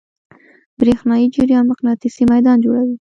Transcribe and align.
برېښنایی 0.79 1.27
جریان 1.35 1.63
مقناطیسي 1.71 2.23
میدان 2.31 2.57
جوړوي. 2.65 2.95